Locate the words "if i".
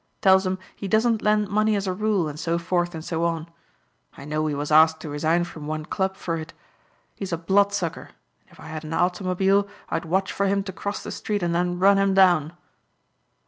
8.49-8.65